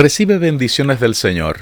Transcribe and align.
Recibe 0.00 0.38
bendiciones 0.38 0.98
del 0.98 1.14
Señor. 1.14 1.58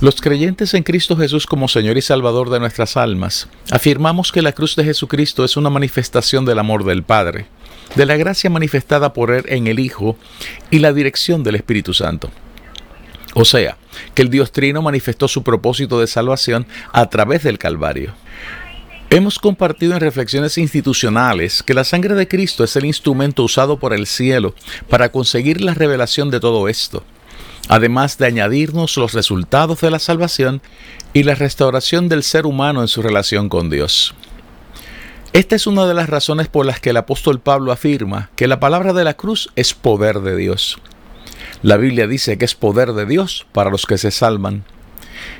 Los 0.00 0.22
creyentes 0.22 0.72
en 0.72 0.84
Cristo 0.84 1.18
Jesús 1.18 1.44
como 1.44 1.68
Señor 1.68 1.98
y 1.98 2.00
Salvador 2.00 2.48
de 2.48 2.58
nuestras 2.58 2.96
almas, 2.96 3.46
afirmamos 3.70 4.32
que 4.32 4.40
la 4.40 4.52
cruz 4.52 4.74
de 4.74 4.84
Jesucristo 4.84 5.44
es 5.44 5.58
una 5.58 5.68
manifestación 5.68 6.46
del 6.46 6.58
amor 6.58 6.82
del 6.84 7.02
Padre, 7.02 7.44
de 7.94 8.06
la 8.06 8.16
gracia 8.16 8.48
manifestada 8.48 9.12
por 9.12 9.30
Él 9.30 9.44
en 9.48 9.66
el 9.66 9.80
Hijo 9.80 10.16
y 10.70 10.78
la 10.78 10.94
dirección 10.94 11.42
del 11.42 11.56
Espíritu 11.56 11.92
Santo. 11.92 12.30
O 13.34 13.44
sea, 13.44 13.76
que 14.14 14.22
el 14.22 14.30
Dios 14.30 14.50
Trino 14.50 14.80
manifestó 14.80 15.28
su 15.28 15.42
propósito 15.42 16.00
de 16.00 16.06
salvación 16.06 16.66
a 16.94 17.10
través 17.10 17.42
del 17.42 17.58
Calvario. 17.58 18.14
Hemos 19.10 19.38
compartido 19.38 19.92
en 19.92 20.00
reflexiones 20.00 20.56
institucionales 20.56 21.62
que 21.62 21.74
la 21.74 21.84
sangre 21.84 22.14
de 22.14 22.28
Cristo 22.28 22.64
es 22.64 22.74
el 22.76 22.86
instrumento 22.86 23.44
usado 23.44 23.78
por 23.78 23.92
el 23.92 24.06
cielo 24.06 24.54
para 24.88 25.12
conseguir 25.12 25.60
la 25.60 25.74
revelación 25.74 26.30
de 26.30 26.40
todo 26.40 26.66
esto 26.66 27.04
además 27.68 28.18
de 28.18 28.26
añadirnos 28.26 28.96
los 28.96 29.12
resultados 29.12 29.80
de 29.80 29.90
la 29.90 29.98
salvación 29.98 30.62
y 31.12 31.22
la 31.22 31.34
restauración 31.34 32.08
del 32.08 32.22
ser 32.22 32.46
humano 32.46 32.82
en 32.82 32.88
su 32.88 33.02
relación 33.02 33.48
con 33.48 33.70
Dios. 33.70 34.14
Esta 35.32 35.56
es 35.56 35.66
una 35.66 35.86
de 35.86 35.94
las 35.94 36.10
razones 36.10 36.48
por 36.48 36.66
las 36.66 36.78
que 36.78 36.90
el 36.90 36.96
apóstol 36.98 37.40
Pablo 37.40 37.72
afirma 37.72 38.30
que 38.36 38.46
la 38.46 38.60
palabra 38.60 38.92
de 38.92 39.04
la 39.04 39.14
cruz 39.14 39.50
es 39.56 39.72
poder 39.72 40.20
de 40.20 40.36
Dios. 40.36 40.78
La 41.62 41.78
Biblia 41.78 42.06
dice 42.06 42.36
que 42.36 42.44
es 42.44 42.54
poder 42.54 42.92
de 42.92 43.06
Dios 43.06 43.46
para 43.52 43.70
los 43.70 43.86
que 43.86 43.96
se 43.96 44.10
salvan. 44.10 44.64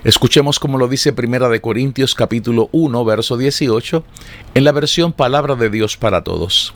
Escuchemos 0.05 0.59
como 0.59 0.79
lo 0.79 0.89
dice 0.89 1.13
Primera 1.13 1.49
de 1.49 1.61
Corintios 1.61 2.15
capítulo 2.15 2.69
1 2.73 3.05
verso 3.05 3.37
18 3.37 4.05
en 4.55 4.65
la 4.65 4.73
versión 4.73 5.13
Palabra 5.13 5.57
de 5.57 5.69
Dios 5.69 5.97
para 5.97 6.25
todos. 6.25 6.73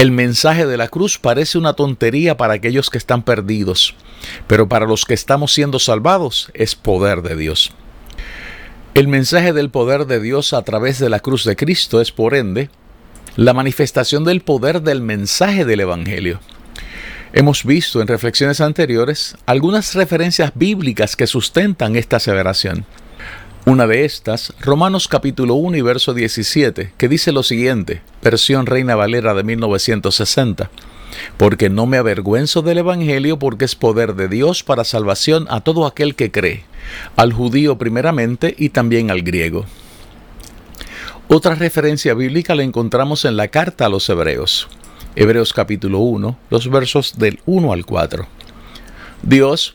El 0.00 0.12
mensaje 0.12 0.64
de 0.64 0.78
la 0.78 0.88
cruz 0.88 1.18
parece 1.18 1.58
una 1.58 1.74
tontería 1.74 2.38
para 2.38 2.54
aquellos 2.54 2.88
que 2.88 2.96
están 2.96 3.22
perdidos, 3.22 3.94
pero 4.46 4.66
para 4.66 4.86
los 4.86 5.04
que 5.04 5.12
estamos 5.12 5.52
siendo 5.52 5.78
salvados 5.78 6.50
es 6.54 6.74
poder 6.74 7.20
de 7.20 7.36
Dios. 7.36 7.72
El 8.94 9.08
mensaje 9.08 9.52
del 9.52 9.68
poder 9.68 10.06
de 10.06 10.18
Dios 10.18 10.54
a 10.54 10.62
través 10.62 11.00
de 11.00 11.10
la 11.10 11.20
cruz 11.20 11.44
de 11.44 11.54
Cristo 11.54 12.00
es, 12.00 12.12
por 12.12 12.34
ende, 12.34 12.70
la 13.36 13.52
manifestación 13.52 14.24
del 14.24 14.40
poder 14.40 14.80
del 14.80 15.02
mensaje 15.02 15.66
del 15.66 15.80
Evangelio. 15.80 16.40
Hemos 17.34 17.66
visto 17.66 18.00
en 18.00 18.08
reflexiones 18.08 18.62
anteriores 18.62 19.36
algunas 19.44 19.94
referencias 19.94 20.52
bíblicas 20.54 21.14
que 21.14 21.26
sustentan 21.26 21.94
esta 21.96 22.16
aseveración. 22.16 22.86
Una 23.66 23.86
de 23.86 24.06
estas, 24.06 24.54
Romanos 24.60 25.06
capítulo 25.06 25.54
1 25.54 25.76
y 25.76 25.82
verso 25.82 26.14
17, 26.14 26.94
que 26.96 27.08
dice 27.08 27.30
lo 27.30 27.42
siguiente, 27.42 28.00
versión 28.22 28.64
Reina 28.64 28.96
Valera 28.96 29.34
de 29.34 29.42
1960. 29.42 30.70
Porque 31.36 31.68
no 31.68 31.84
me 31.84 31.98
avergüenzo 31.98 32.62
del 32.62 32.78
Evangelio 32.78 33.38
porque 33.38 33.66
es 33.66 33.74
poder 33.74 34.14
de 34.14 34.28
Dios 34.28 34.62
para 34.62 34.84
salvación 34.84 35.46
a 35.50 35.60
todo 35.60 35.84
aquel 35.84 36.14
que 36.14 36.30
cree, 36.30 36.64
al 37.16 37.34
judío 37.34 37.76
primeramente 37.76 38.54
y 38.56 38.70
también 38.70 39.10
al 39.10 39.20
griego. 39.20 39.66
Otra 41.28 41.54
referencia 41.54 42.14
bíblica 42.14 42.54
la 42.54 42.62
encontramos 42.62 43.26
en 43.26 43.36
la 43.36 43.48
carta 43.48 43.86
a 43.86 43.88
los 43.90 44.08
Hebreos, 44.08 44.68
Hebreos 45.16 45.52
capítulo 45.52 45.98
1, 45.98 46.38
los 46.48 46.70
versos 46.70 47.18
del 47.18 47.40
1 47.44 47.74
al 47.74 47.84
4. 47.84 48.26
Dios, 49.22 49.74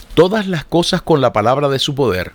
todas 0.13 0.47
las 0.47 0.65
cosas 0.65 1.01
con 1.01 1.21
la 1.21 1.33
palabra 1.33 1.69
de 1.69 1.79
su 1.79 1.95
poder, 1.95 2.33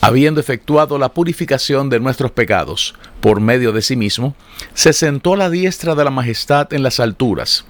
habiendo 0.00 0.40
efectuado 0.40 0.98
la 0.98 1.10
purificación 1.10 1.90
de 1.90 2.00
nuestros 2.00 2.30
pecados 2.30 2.94
por 3.20 3.40
medio 3.40 3.72
de 3.72 3.82
sí 3.82 3.96
mismo, 3.96 4.34
se 4.74 4.92
sentó 4.92 5.34
a 5.34 5.36
la 5.36 5.50
diestra 5.50 5.94
de 5.94 6.04
la 6.04 6.10
majestad 6.10 6.72
en 6.72 6.82
las 6.82 7.00
alturas, 7.00 7.64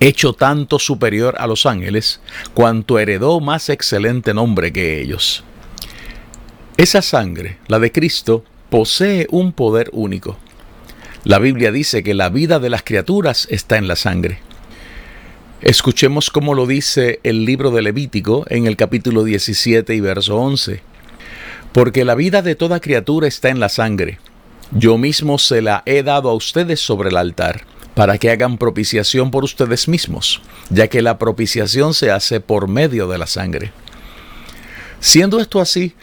hecho 0.00 0.32
tanto 0.32 0.78
superior 0.78 1.36
a 1.38 1.46
los 1.46 1.66
ángeles, 1.66 2.20
cuanto 2.54 2.98
heredó 2.98 3.40
más 3.40 3.68
excelente 3.68 4.34
nombre 4.34 4.72
que 4.72 5.00
ellos. 5.00 5.44
Esa 6.76 7.00
sangre, 7.00 7.58
la 7.68 7.78
de 7.78 7.90
Cristo, 7.92 8.44
posee 8.68 9.26
un 9.30 9.52
poder 9.52 9.88
único. 9.92 10.36
La 11.24 11.38
Biblia 11.38 11.72
dice 11.72 12.02
que 12.02 12.14
la 12.14 12.28
vida 12.28 12.58
de 12.58 12.70
las 12.70 12.82
criaturas 12.82 13.48
está 13.50 13.78
en 13.78 13.88
la 13.88 13.96
sangre. 13.96 14.40
Escuchemos 15.62 16.28
cómo 16.28 16.54
lo 16.54 16.66
dice 16.66 17.18
el 17.22 17.46
libro 17.46 17.70
de 17.70 17.80
Levítico 17.80 18.44
en 18.50 18.66
el 18.66 18.76
capítulo 18.76 19.24
17 19.24 19.94
y 19.94 20.00
verso 20.00 20.36
11. 20.36 20.82
Porque 21.72 22.04
la 22.04 22.14
vida 22.14 22.42
de 22.42 22.54
toda 22.54 22.78
criatura 22.78 23.26
está 23.26 23.48
en 23.48 23.58
la 23.58 23.70
sangre. 23.70 24.18
Yo 24.72 24.98
mismo 24.98 25.38
se 25.38 25.62
la 25.62 25.82
he 25.86 26.02
dado 26.02 26.28
a 26.28 26.34
ustedes 26.34 26.80
sobre 26.80 27.08
el 27.08 27.16
altar, 27.16 27.64
para 27.94 28.18
que 28.18 28.30
hagan 28.30 28.58
propiciación 28.58 29.30
por 29.30 29.44
ustedes 29.44 29.88
mismos, 29.88 30.42
ya 30.68 30.88
que 30.88 31.00
la 31.00 31.16
propiciación 31.16 31.94
se 31.94 32.10
hace 32.10 32.40
por 32.40 32.68
medio 32.68 33.08
de 33.08 33.16
la 33.16 33.26
sangre. 33.26 33.72
Siendo 35.00 35.40
esto 35.40 35.62
así, 35.62 35.94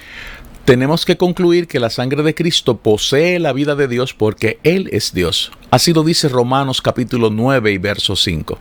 tenemos 0.65 1.05
que 1.05 1.15
concluir 1.15 1.67
que 1.67 1.79
la 1.79 1.91
sangre 1.91 2.23
de 2.23 2.33
Cristo 2.33 2.77
posee 2.77 3.37
la 3.37 3.53
vida 3.53 3.75
de 3.75 3.87
Dios 3.87 4.15
porque 4.15 4.57
Él 4.63 4.89
es 4.91 5.13
Dios. 5.13 5.51
Así 5.69 5.93
lo 5.93 6.03
dice 6.03 6.27
Romanos 6.27 6.81
capítulo 6.81 7.29
9 7.29 7.71
y 7.71 7.77
verso 7.77 8.15
5. 8.15 8.57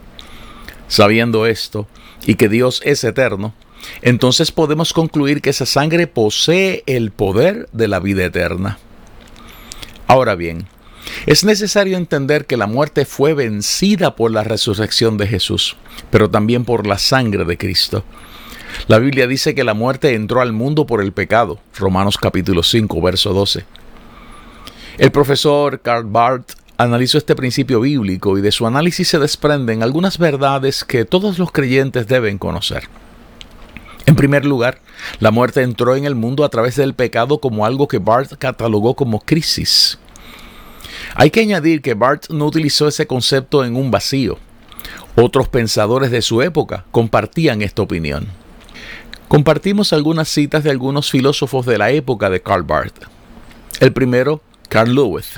Sabiendo 0.92 1.46
esto 1.46 1.86
y 2.26 2.34
que 2.34 2.50
Dios 2.50 2.82
es 2.84 3.02
eterno, 3.02 3.54
entonces 4.02 4.52
podemos 4.52 4.92
concluir 4.92 5.40
que 5.40 5.48
esa 5.48 5.64
sangre 5.64 6.06
posee 6.06 6.82
el 6.84 7.12
poder 7.12 7.66
de 7.72 7.88
la 7.88 7.98
vida 7.98 8.26
eterna. 8.26 8.78
Ahora 10.06 10.34
bien, 10.34 10.66
es 11.24 11.44
necesario 11.44 11.96
entender 11.96 12.44
que 12.44 12.58
la 12.58 12.66
muerte 12.66 13.06
fue 13.06 13.32
vencida 13.32 14.16
por 14.16 14.32
la 14.32 14.44
resurrección 14.44 15.16
de 15.16 15.28
Jesús, 15.28 15.78
pero 16.10 16.28
también 16.28 16.66
por 16.66 16.86
la 16.86 16.98
sangre 16.98 17.46
de 17.46 17.56
Cristo. 17.56 18.04
La 18.86 18.98
Biblia 18.98 19.26
dice 19.26 19.54
que 19.54 19.64
la 19.64 19.72
muerte 19.72 20.12
entró 20.12 20.42
al 20.42 20.52
mundo 20.52 20.84
por 20.84 21.00
el 21.00 21.12
pecado, 21.12 21.58
Romanos 21.74 22.18
capítulo 22.18 22.62
5, 22.62 23.00
verso 23.00 23.32
12. 23.32 23.64
El 24.98 25.10
profesor 25.10 25.80
Karl 25.80 26.04
Barth 26.04 26.52
analizó 26.76 27.18
este 27.18 27.36
principio 27.36 27.80
bíblico 27.80 28.38
y 28.38 28.40
de 28.40 28.52
su 28.52 28.66
análisis 28.66 29.08
se 29.08 29.18
desprenden 29.18 29.82
algunas 29.82 30.18
verdades 30.18 30.84
que 30.84 31.04
todos 31.04 31.38
los 31.38 31.52
creyentes 31.52 32.06
deben 32.06 32.38
conocer. 32.38 32.88
En 34.06 34.16
primer 34.16 34.44
lugar, 34.44 34.80
la 35.20 35.30
muerte 35.30 35.62
entró 35.62 35.94
en 35.94 36.04
el 36.04 36.14
mundo 36.14 36.44
a 36.44 36.48
través 36.48 36.76
del 36.76 36.94
pecado 36.94 37.38
como 37.38 37.64
algo 37.64 37.86
que 37.86 37.98
Barth 37.98 38.34
catalogó 38.38 38.94
como 38.94 39.20
crisis. 39.20 39.98
Hay 41.14 41.30
que 41.30 41.40
añadir 41.40 41.82
que 41.82 41.94
Barth 41.94 42.30
no 42.30 42.46
utilizó 42.46 42.88
ese 42.88 43.06
concepto 43.06 43.64
en 43.64 43.76
un 43.76 43.90
vacío. 43.90 44.38
Otros 45.14 45.48
pensadores 45.48 46.10
de 46.10 46.22
su 46.22 46.42
época 46.42 46.84
compartían 46.90 47.62
esta 47.62 47.82
opinión. 47.82 48.28
Compartimos 49.28 49.92
algunas 49.92 50.28
citas 50.28 50.64
de 50.64 50.70
algunos 50.70 51.10
filósofos 51.10 51.64
de 51.64 51.78
la 51.78 51.90
época 51.90 52.28
de 52.28 52.42
Karl 52.42 52.64
Barth. 52.64 53.04
El 53.80 53.92
primero, 53.92 54.42
Carl 54.68 54.94
Lewis. 54.94 55.32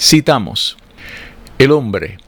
Citamos, 0.00 0.76
el 1.58 1.72
hombre, 1.72 2.18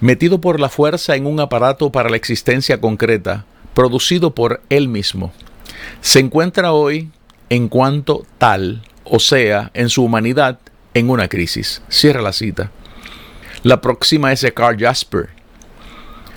metido 0.00 0.40
por 0.40 0.60
la 0.60 0.68
fuerza 0.68 1.16
en 1.16 1.26
un 1.26 1.40
aparato 1.40 1.90
para 1.90 2.08
la 2.08 2.16
existencia 2.16 2.80
concreta, 2.80 3.44
producido 3.74 4.32
por 4.32 4.62
él 4.68 4.86
mismo, 4.86 5.32
se 6.00 6.20
encuentra 6.20 6.70
hoy 6.70 7.10
en 7.50 7.66
cuanto 7.68 8.24
tal, 8.38 8.82
o 9.02 9.18
sea, 9.18 9.72
en 9.74 9.88
su 9.88 10.04
humanidad, 10.04 10.60
en 10.94 11.10
una 11.10 11.26
crisis. 11.26 11.82
Cierra 11.88 12.22
la 12.22 12.32
cita. 12.32 12.70
La 13.64 13.80
próxima 13.80 14.30
es 14.30 14.42
de 14.42 14.54
Carl 14.54 14.78
Jasper. 14.78 15.30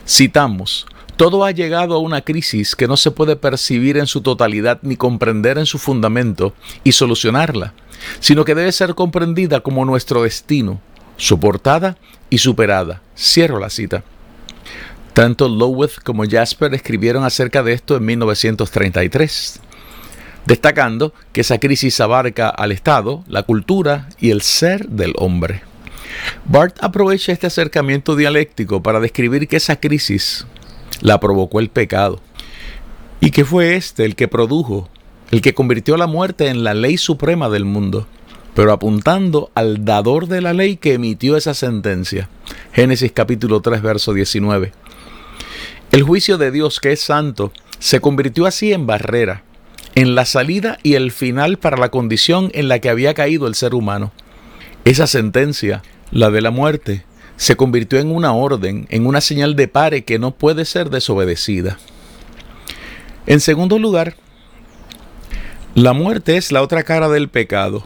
Citamos, 0.07 0.87
todo 1.19 1.43
ha 1.43 1.51
llegado 1.51 1.95
a 1.95 1.99
una 1.99 2.21
crisis 2.21 2.77
que 2.77 2.87
no 2.87 2.95
se 2.95 3.11
puede 3.11 3.35
percibir 3.35 3.97
en 3.97 4.07
su 4.07 4.21
totalidad 4.21 4.79
ni 4.83 4.95
comprender 4.95 5.57
en 5.57 5.65
su 5.65 5.77
fundamento 5.77 6.53
y 6.85 6.93
solucionarla, 6.93 7.73
sino 8.21 8.45
que 8.45 8.55
debe 8.55 8.71
ser 8.71 8.95
comprendida 8.95 9.59
como 9.59 9.83
nuestro 9.83 10.23
destino, 10.23 10.79
soportada 11.17 11.97
y 12.29 12.37
superada. 12.37 13.01
Cierro 13.17 13.59
la 13.59 13.69
cita. 13.69 14.01
Tanto 15.11 15.49
Loweth 15.49 16.01
como 16.05 16.23
Jasper 16.25 16.73
escribieron 16.73 17.25
acerca 17.25 17.63
de 17.63 17.73
esto 17.73 17.97
en 17.97 18.05
1933, 18.05 19.59
destacando 20.45 21.13
que 21.33 21.41
esa 21.41 21.57
crisis 21.57 21.99
abarca 21.99 22.47
al 22.47 22.71
Estado, 22.71 23.25
la 23.27 23.43
cultura 23.43 24.07
y 24.21 24.29
el 24.29 24.41
ser 24.41 24.87
del 24.87 25.11
hombre. 25.17 25.63
Bart 26.45 26.77
aprovecha 26.79 27.33
este 27.33 27.47
acercamiento 27.47 28.15
dialéctico 28.15 28.81
para 28.81 29.01
describir 29.01 29.49
que 29.49 29.57
esa 29.57 29.81
crisis 29.81 30.45
la 31.01 31.19
provocó 31.19 31.59
el 31.59 31.69
pecado 31.69 32.21
y 33.21 33.31
que 33.31 33.45
fue 33.45 33.75
este 33.75 34.05
el 34.05 34.15
que 34.15 34.27
produjo, 34.27 34.89
el 35.31 35.41
que 35.41 35.53
convirtió 35.53 35.97
la 35.97 36.07
muerte 36.07 36.47
en 36.47 36.63
la 36.63 36.73
ley 36.73 36.97
suprema 36.97 37.49
del 37.49 37.65
mundo, 37.65 38.07
pero 38.55 38.71
apuntando 38.71 39.51
al 39.55 39.85
dador 39.85 40.27
de 40.27 40.41
la 40.41 40.53
ley 40.53 40.77
que 40.77 40.93
emitió 40.93 41.37
esa 41.37 41.53
sentencia. 41.53 42.29
Génesis 42.73 43.11
capítulo 43.11 43.61
3, 43.61 43.81
verso 43.81 44.13
19. 44.13 44.71
El 45.91 46.03
juicio 46.03 46.37
de 46.37 46.51
Dios, 46.51 46.79
que 46.79 46.91
es 46.91 47.01
santo, 47.01 47.51
se 47.79 47.99
convirtió 47.99 48.45
así 48.45 48.73
en 48.73 48.85
barrera, 48.85 49.43
en 49.95 50.15
la 50.15 50.25
salida 50.25 50.77
y 50.83 50.93
el 50.93 51.11
final 51.11 51.57
para 51.57 51.77
la 51.77 51.89
condición 51.89 52.51
en 52.53 52.67
la 52.67 52.79
que 52.79 52.89
había 52.89 53.13
caído 53.13 53.47
el 53.47 53.55
ser 53.55 53.73
humano. 53.73 54.11
Esa 54.85 55.07
sentencia, 55.07 55.81
la 56.11 56.29
de 56.29 56.41
la 56.41 56.51
muerte, 56.51 57.05
se 57.39 57.55
convirtió 57.55 57.99
en 57.99 58.13
una 58.13 58.33
orden, 58.33 58.85
en 58.89 59.07
una 59.07 59.21
señal 59.21 59.55
de 59.55 59.69
pare 59.69 60.03
que 60.03 60.19
no 60.19 60.31
puede 60.31 60.65
ser 60.65 60.89
desobedecida. 60.89 61.77
En 63.27 63.39
segundo 63.39 63.79
lugar, 63.79 64.15
la 65.73 65.93
muerte 65.93 66.35
es 66.35 66.51
la 66.51 66.61
otra 66.61 66.83
cara 66.83 67.07
del 67.07 67.29
pecado. 67.29 67.85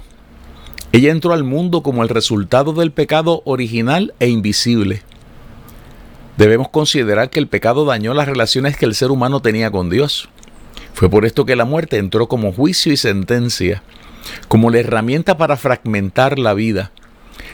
Ella 0.91 1.11
entró 1.11 1.33
al 1.33 1.43
mundo 1.43 1.83
como 1.83 2.01
el 2.01 2.09
resultado 2.09 2.73
del 2.73 2.91
pecado 2.91 3.43
original 3.45 4.15
e 4.19 4.27
invisible. 4.27 5.03
Debemos 6.35 6.69
considerar 6.69 7.29
que 7.29 7.37
el 7.37 7.47
pecado 7.47 7.85
dañó 7.85 8.15
las 8.15 8.27
relaciones 8.27 8.75
que 8.75 8.85
el 8.85 8.95
ser 8.95 9.11
humano 9.11 9.39
tenía 9.39 9.69
con 9.69 9.91
Dios. 9.91 10.29
Fue 10.95 11.11
por 11.11 11.25
esto 11.25 11.45
que 11.45 11.55
la 11.55 11.65
muerte 11.65 11.99
entró 11.99 12.27
como 12.27 12.53
juicio 12.53 12.91
y 12.91 12.97
sentencia, 12.97 13.83
como 14.47 14.71
la 14.71 14.79
herramienta 14.79 15.37
para 15.37 15.57
fragmentar 15.57 16.39
la 16.39 16.55
vida. 16.55 16.91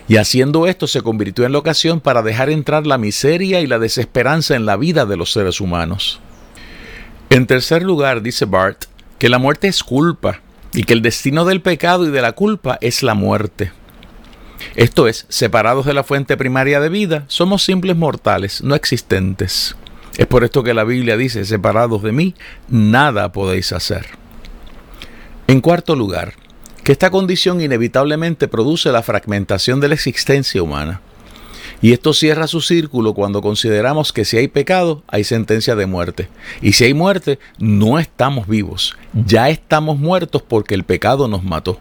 Y 0.10 0.18
haciendo 0.18 0.66
esto 0.66 0.88
se 0.88 1.02
convirtió 1.02 1.46
en 1.46 1.52
la 1.52 1.60
ocasión 1.60 2.02
para 2.02 2.24
dejar 2.24 2.50
entrar 2.50 2.88
la 2.88 2.98
miseria 2.98 3.62
y 3.62 3.68
la 3.68 3.78
desesperanza 3.78 4.56
en 4.56 4.66
la 4.66 4.76
vida 4.76 5.06
de 5.06 5.16
los 5.16 5.32
seres 5.32 5.62
humanos. 5.62 6.20
En 7.30 7.46
tercer 7.46 7.84
lugar, 7.84 8.24
dice 8.24 8.46
Bart, 8.46 8.86
que 9.20 9.30
la 9.30 9.38
muerte 9.38 9.68
es 9.68 9.84
culpa 9.84 10.42
y 10.74 10.84
que 10.84 10.94
el 10.94 11.04
destino 11.04 11.46
del 11.46 11.62
pecado 11.62 12.08
y 12.08 12.10
de 12.10 12.24
la 12.24 12.32
culpa 12.32 12.80
es 12.82 13.04
la 13.04 13.14
muerte. 13.14 13.72
Esto 14.76 15.08
es, 15.08 15.28
separados 15.30 15.86
de 15.86 15.94
la 15.94 16.04
fuente 16.04 16.38
primaria 16.38 16.80
de 16.80 16.90
vida, 16.90 17.26
somos 17.28 17.64
simples 17.64 17.96
mortales, 17.96 18.64
no 18.64 18.74
existentes. 18.74 19.76
Es 20.18 20.26
por 20.26 20.44
esto 20.44 20.64
que 20.64 20.74
la 20.74 20.86
Biblia 20.86 21.18
dice, 21.18 21.46
separados 21.46 22.02
de 22.02 22.14
mí, 22.14 22.34
nada 22.68 23.32
podéis 23.32 23.74
hacer. 23.74 24.08
En 25.46 25.62
cuarto 25.62 25.96
lugar, 25.96 26.34
que 26.90 26.94
esta 26.94 27.12
condición 27.12 27.62
inevitablemente 27.62 28.48
produce 28.48 28.92
la 28.92 29.04
fragmentación 29.04 29.80
de 29.80 29.90
la 29.90 29.94
existencia 29.94 30.64
humana. 30.64 31.02
Y 31.84 31.94
esto 31.94 32.16
cierra 32.16 32.48
su 32.48 32.62
círculo 32.62 33.14
cuando 33.14 33.44
consideramos 33.44 34.12
que 34.12 34.26
si 34.26 34.38
hay 34.38 34.48
pecado, 34.48 35.04
hay 35.08 35.24
sentencia 35.24 35.76
de 35.76 35.86
muerte. 35.86 36.30
Y 36.64 36.72
si 36.72 36.86
hay 36.86 36.96
muerte, 36.96 37.38
no 37.60 38.00
estamos 38.00 38.48
vivos. 38.48 38.98
Ya 39.14 39.52
estamos 39.52 40.00
muertos 40.00 40.42
porque 40.42 40.74
el 40.74 40.84
pecado 40.84 41.28
nos 41.28 41.44
mató. 41.44 41.80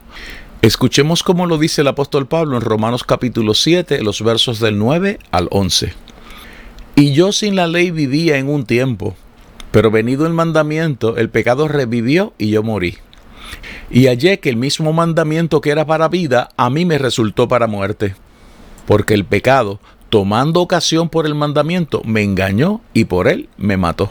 Escuchemos 0.60 1.22
cómo 1.22 1.46
lo 1.46 1.56
dice 1.56 1.80
el 1.80 1.88
apóstol 1.88 2.26
Pablo 2.28 2.58
en 2.58 2.62
Romanos 2.62 3.02
capítulo 3.02 3.54
7, 3.54 4.02
los 4.02 4.22
versos 4.22 4.60
del 4.60 4.76
9 4.76 5.20
al 5.30 5.48
11. 5.50 5.94
Y 6.96 7.14
yo 7.14 7.32
sin 7.32 7.56
la 7.56 7.66
ley 7.66 7.92
vivía 7.92 8.36
en 8.36 8.50
un 8.50 8.66
tiempo, 8.66 9.16
pero 9.70 9.90
venido 9.90 10.26
el 10.26 10.34
mandamiento, 10.34 11.16
el 11.16 11.30
pecado 11.30 11.66
revivió 11.66 12.34
y 12.36 12.50
yo 12.50 12.62
morí. 12.62 12.98
Y 13.90 14.06
hallé 14.06 14.38
que 14.38 14.50
el 14.50 14.56
mismo 14.56 14.92
mandamiento 14.92 15.60
que 15.60 15.70
era 15.70 15.86
para 15.86 16.08
vida, 16.08 16.50
a 16.56 16.68
mí 16.68 16.84
me 16.84 16.98
resultó 16.98 17.48
para 17.48 17.66
muerte, 17.66 18.14
porque 18.86 19.14
el 19.14 19.24
pecado, 19.24 19.80
tomando 20.10 20.60
ocasión 20.60 21.08
por 21.08 21.26
el 21.26 21.34
mandamiento, 21.34 22.02
me 22.04 22.22
engañó 22.22 22.82
y 22.92 23.06
por 23.06 23.28
él 23.28 23.48
me 23.56 23.76
mató. 23.76 24.10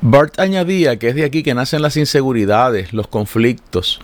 Bart 0.00 0.38
añadía 0.38 0.98
que 0.98 1.08
es 1.08 1.14
de 1.14 1.24
aquí 1.24 1.42
que 1.42 1.54
nacen 1.54 1.82
las 1.82 1.96
inseguridades, 1.96 2.92
los 2.92 3.08
conflictos, 3.08 4.00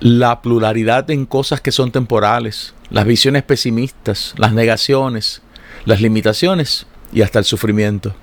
la 0.00 0.42
pluralidad 0.42 1.10
en 1.10 1.24
cosas 1.24 1.60
que 1.60 1.72
son 1.72 1.92
temporales, 1.92 2.74
las 2.90 3.06
visiones 3.06 3.42
pesimistas, 3.44 4.34
las 4.36 4.52
negaciones, 4.52 5.40
las 5.84 6.00
limitaciones 6.00 6.86
y 7.12 7.22
hasta 7.22 7.38
el 7.38 7.44
sufrimiento. 7.44 8.14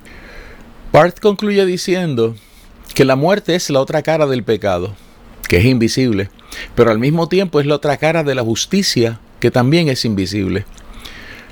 Part 0.92 1.20
concluye 1.20 1.66
diciendo 1.66 2.36
que 2.94 3.06
la 3.06 3.16
muerte 3.16 3.56
es 3.56 3.70
la 3.70 3.80
otra 3.80 4.02
cara 4.04 4.28
del 4.28 4.44
pecado, 4.44 4.96
que 5.48 5.58
es 5.58 5.66
invisible, 5.66 6.30
pero 6.76 6.92
al 6.92 7.00
mismo 7.00 7.28
tiempo 7.28 7.60
es 7.60 7.66
la 7.66 7.76
otra 7.76 7.98
cara 7.98 8.24
de 8.24 8.36
la 8.36 8.44
justicia, 8.44 9.20
que 9.40 9.52
también 9.52 9.90
es 9.90 10.06
invisible. 10.06 10.66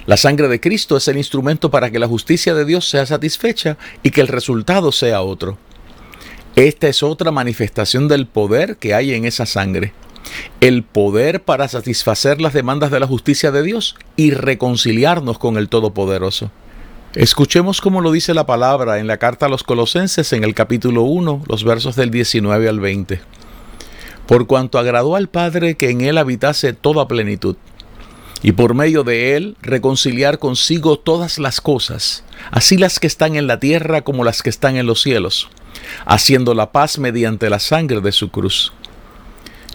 La 0.06 0.18
sangre 0.18 0.48
de 0.48 0.60
Cristo 0.60 0.98
es 0.98 1.08
el 1.08 1.18
instrumento 1.18 1.72
para 1.72 1.90
que 1.90 2.00
la 2.00 2.08
justicia 2.08 2.54
de 2.54 2.66
Dios 2.66 2.88
sea 2.90 3.06
satisfecha 3.06 3.78
y 4.04 4.12
que 4.12 4.22
el 4.22 4.28
resultado 4.28 4.92
sea 4.92 5.22
otro. 5.22 5.58
Esta 6.56 6.88
es 6.88 7.04
otra 7.04 7.32
manifestación 7.32 8.08
del 8.08 8.28
poder 8.28 8.78
que 8.78 8.94
hay 8.94 9.14
en 9.14 9.26
esa 9.26 9.46
sangre 9.46 9.94
el 10.62 10.84
poder 10.84 11.44
para 11.44 11.68
satisfacer 11.68 12.42
las 12.42 12.54
demandas 12.54 12.92
de 12.92 13.00
la 13.00 13.08
justicia 13.08 13.52
de 13.52 13.64
Dios 13.64 13.96
y 14.16 14.32
reconciliarnos 14.32 15.38
con 15.38 15.58
el 15.58 15.70
Todopoderoso. 15.70 16.52
Escuchemos 17.14 17.80
cómo 17.80 18.02
lo 18.02 18.12
dice 18.12 18.34
la 18.34 18.46
palabra 18.46 19.00
en 19.00 19.08
la 19.08 19.18
carta 19.18 19.46
a 19.46 19.50
los 19.50 19.64
Colosenses 19.64 20.34
en 20.34 20.44
el 20.44 20.54
capítulo 20.54 21.04
1, 21.04 21.44
los 21.48 21.64
versos 21.64 21.96
del 21.96 22.12
19 22.12 22.68
al 22.68 22.80
20. 22.80 23.22
Por 24.28 24.48
cuanto 24.48 24.80
agradó 24.80 25.16
al 25.16 25.30
Padre 25.30 25.76
que 25.76 25.90
en 25.90 26.02
él 26.02 26.18
habitase 26.18 26.74
toda 26.74 27.08
plenitud, 27.08 27.56
y 28.42 28.52
por 28.52 28.74
medio 28.74 29.04
de 29.04 29.36
él 29.36 29.56
reconciliar 29.62 30.40
consigo 30.40 30.98
todas 30.98 31.40
las 31.40 31.62
cosas, 31.62 32.24
así 32.52 32.78
las 32.78 33.00
que 33.00 33.08
están 33.08 33.36
en 33.36 33.48
la 33.48 33.60
tierra 33.60 34.02
como 34.02 34.24
las 34.24 34.42
que 34.42 34.50
están 34.50 34.76
en 34.76 34.86
los 34.86 35.02
cielos, 35.02 35.50
haciendo 36.06 36.54
la 36.54 36.72
paz 36.72 36.98
mediante 36.98 37.50
la 37.50 37.60
sangre 37.60 38.02
de 38.02 38.12
su 38.12 38.30
cruz 38.30 38.72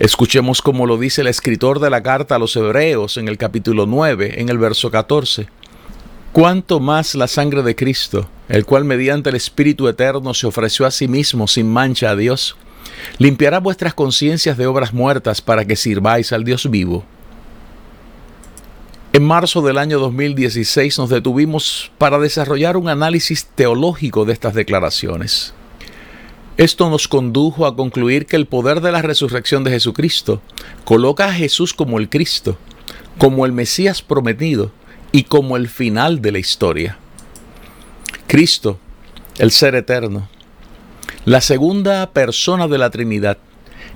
Escuchemos 0.00 0.62
como 0.62 0.87
lo 0.87 0.97
dice 0.97 1.21
el 1.21 1.26
escritor 1.26 1.78
de 1.78 1.90
la 1.90 2.02
carta 2.02 2.37
a 2.37 2.38
los 2.38 2.57
Hebreos 2.57 3.19
en 3.19 3.28
el 3.28 3.37
capítulo 3.37 3.85
9, 3.85 4.40
en 4.40 4.49
el 4.49 4.57
verso 4.57 4.90
14. 4.90 5.47
Cuánto 6.33 6.80
más 6.80 7.14
la 7.14 7.28
sangre 7.28 7.62
de 7.62 7.76
Cristo, 7.76 8.26
el 8.49 8.64
cual 8.64 8.87
mediante 8.87 9.28
el 9.28 9.37
Espíritu 9.37 9.88
Eterno 9.88 10.33
se 10.33 10.47
ofreció 10.47 10.87
a 10.87 10.90
sí 10.90 11.07
mismo 11.07 11.47
sin 11.47 11.71
mancha 11.71 12.09
a 12.09 12.16
Dios, 12.16 12.57
limpiará 13.19 13.59
vuestras 13.61 13.95
conciencias 13.95 14.57
de 14.57 14.66
obras 14.66 14.92
muertas 14.92 15.40
para 15.40 15.64
que 15.64 15.76
sirváis 15.76 16.33
al 16.33 16.45
Dios 16.45 16.71
vivo. 16.71 17.04
En 19.12 19.25
marzo 19.25 19.61
del 19.62 19.78
año 19.78 19.99
2016 19.99 20.99
nos 20.99 21.11
detuvimos 21.11 21.90
para 21.99 22.19
desarrollar 22.21 22.76
un 22.76 22.88
análisis 22.88 23.45
teológico 23.45 24.25
de 24.25 24.33
estas 24.33 24.54
declaraciones. 24.54 25.52
Esto 26.57 26.90
nos 26.90 27.09
condujo 27.09 27.66
a 27.66 27.75
concluir 27.75 28.26
que 28.26 28.37
el 28.37 28.47
poder 28.47 28.80
de 28.80 28.92
la 28.92 29.02
resurrección 29.02 29.64
de 29.64 29.71
Jesucristo 29.71 30.42
coloca 30.85 31.25
a 31.25 31.33
Jesús 31.33 31.75
como 31.75 31.99
el 31.99 32.09
Cristo, 32.09 32.57
como 33.19 33.47
el 33.47 33.52
Mesías 33.52 34.02
prometido 34.02 34.71
y 35.11 35.25
como 35.25 35.57
el 35.57 35.69
final 35.69 36.23
de 36.23 36.33
la 36.33 36.38
historia. 36.38 36.99
Cristo, 38.26 38.78
el 39.38 39.50
ser 39.50 39.75
eterno, 39.75 40.28
la 41.26 41.42
segunda 41.42 42.10
persona 42.12 42.66
de 42.66 42.78
la 42.78 42.88
Trinidad, 42.88 43.36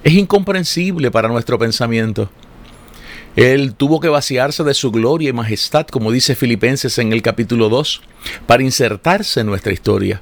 es 0.03 0.13
incomprensible 0.13 1.11
para 1.11 1.29
nuestro 1.29 1.59
pensamiento. 1.59 2.29
Él 3.35 3.75
tuvo 3.75 3.99
que 3.99 4.09
vaciarse 4.09 4.63
de 4.63 4.75
su 4.75 4.93
gloria 4.93 5.31
y 5.31 5.33
majestad, 5.33 5.87
como 5.87 6.13
dice 6.13 6.35
Filipenses 6.35 6.99
en 6.99 7.13
el 7.13 7.23
capítulo 7.23 7.69
2, 7.69 8.03
para 8.47 8.63
insertarse 8.63 9.41
en 9.41 9.47
nuestra 9.47 9.73
historia. 9.73 10.21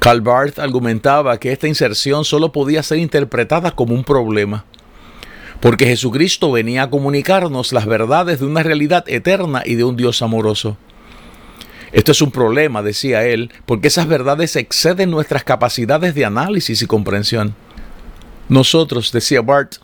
Calvart 0.00 0.58
argumentaba 0.58 1.38
que 1.38 1.52
esta 1.52 1.68
inserción 1.68 2.24
solo 2.24 2.52
podía 2.52 2.82
ser 2.82 2.98
interpretada 2.98 3.72
como 3.72 3.94
un 3.94 4.04
problema, 4.04 4.64
porque 5.60 5.86
Jesucristo 5.86 6.50
venía 6.50 6.84
a 6.84 6.90
comunicarnos 6.90 7.72
las 7.72 7.84
verdades 7.84 8.40
de 8.40 8.46
una 8.46 8.62
realidad 8.62 9.04
eterna 9.08 9.62
y 9.64 9.74
de 9.74 9.84
un 9.84 9.96
Dios 9.96 10.22
amoroso. 10.22 10.78
Esto 11.92 12.12
es 12.12 12.22
un 12.22 12.30
problema, 12.30 12.82
decía 12.82 13.24
él, 13.24 13.50
porque 13.66 13.88
esas 13.88 14.06
verdades 14.06 14.56
exceden 14.56 15.10
nuestras 15.10 15.44
capacidades 15.44 16.14
de 16.14 16.24
análisis 16.24 16.82
y 16.82 16.86
comprensión. 16.86 17.54
Nosotros, 18.48 19.12
decía 19.12 19.42
Bart, 19.42 19.76